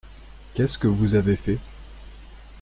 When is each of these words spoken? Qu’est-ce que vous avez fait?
Qu’est-ce 0.55 0.79
que 0.79 0.87
vous 0.87 1.13
avez 1.13 1.35
fait? 1.35 1.59